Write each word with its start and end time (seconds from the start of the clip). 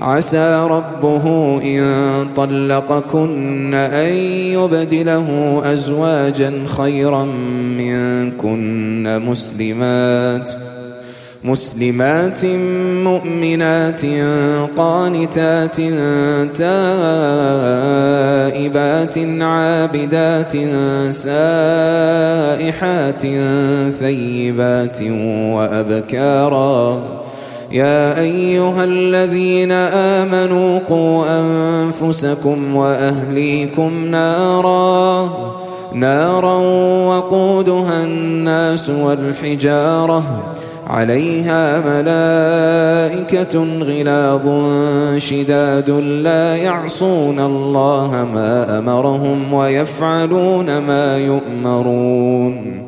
عسى 0.00 0.66
ربه 0.70 1.24
إن 1.62 2.26
طلقكن 2.36 3.74
أن 3.74 4.14
يبدله 4.54 5.60
أزواجا 5.64 6.52
خيرا 6.66 7.24
منكن 7.78 9.22
مسلمات 9.26 10.50
مسلمات 11.44 12.46
مؤمنات 13.04 14.06
قانتات 14.76 15.76
تائبات 16.56 16.78
عابدات 19.40 20.52
سائحات 21.14 22.72
ثيبات 23.92 25.02
وأبكارا 25.52 27.17
يا 27.72 28.20
أيها 28.20 28.84
الذين 28.84 29.72
آمنوا 29.72 30.78
قوا 30.88 31.24
أنفسكم 31.28 32.76
وأهليكم 32.76 34.04
نارا 34.04 35.30
نارا 35.94 36.54
وقودها 37.08 38.04
الناس 38.04 38.90
والحجارة. 38.90 40.22
عليها 40.86 41.78
ملائكة 41.78 43.58
غلاظ 43.80 44.48
شداد 45.16 45.90
لا 46.24 46.56
يعصون 46.56 47.40
الله 47.40 48.28
ما 48.34 48.78
أمرهم 48.78 49.52
ويفعلون 49.52 50.78
ما 50.78 51.18
يؤمرون. 51.18 52.87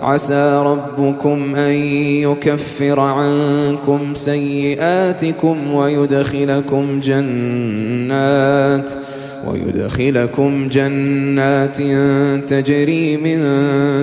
عسى 0.00 0.62
ربكم 0.66 1.56
أن 1.56 1.72
يكفر 2.22 3.00
عنكم 3.00 4.14
سيئاتكم 4.14 5.74
ويدخلكم 5.74 7.00
جنات 7.00 8.92
ويدخلكم 9.46 10.68
جنات 10.68 11.78
تجري 12.50 13.16
من 13.16 13.38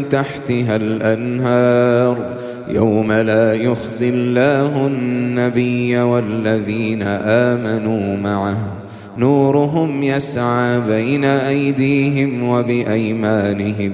تحتها 0.09 0.75
الأنهار 0.75 2.35
يوم 2.67 3.11
لا 3.11 3.53
يخزي 3.53 4.09
الله 4.09 4.87
النبي 4.87 5.97
والذين 5.99 7.03
آمنوا 7.23 8.17
معه 8.17 8.57
نورهم 9.17 10.03
يسعى 10.03 10.81
بين 10.87 11.25
أيديهم 11.25 12.49
وبأيمانهم 12.49 13.93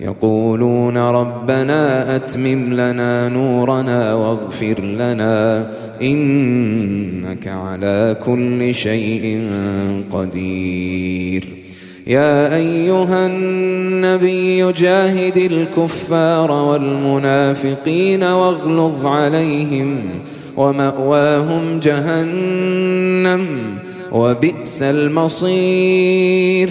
يقولون 0.00 0.96
ربنا 0.96 2.16
أتمم 2.16 2.74
لنا 2.74 3.28
نورنا 3.28 4.14
واغفر 4.14 4.80
لنا 4.80 5.70
إنك 6.02 7.48
على 7.48 8.16
كل 8.26 8.74
شيء 8.74 9.48
قدير. 10.10 11.44
يا 12.06 12.56
أيها 12.56 13.26
النبي 13.26 14.72
جاهد 14.72 15.36
الكفار 15.36 16.50
والمنافقين 16.50 18.22
واغلظ 18.22 19.06
عليهم 19.06 19.96
ومأواهم 20.56 21.78
جهنم 21.80 23.46
وبئس 24.12 24.82
المصير. 24.82 26.70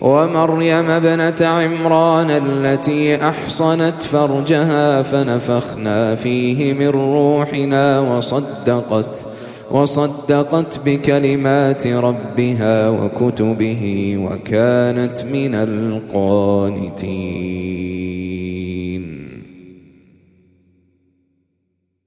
ومريم 0.00 0.90
ابنة 0.90 1.46
عمران 1.46 2.30
التي 2.30 3.28
أحصنت 3.28 4.02
فرجها 4.02 5.02
فنفخنا 5.02 6.14
فيه 6.14 6.72
من 6.74 6.88
روحنا 6.88 8.00
وصدقت 8.00 9.26
وصدقت 9.70 10.80
بكلمات 10.84 11.86
ربها 11.86 12.88
وكتبه 12.88 14.14
وكانت 14.18 15.24
من 15.24 15.54
القانتين. 15.54 17.18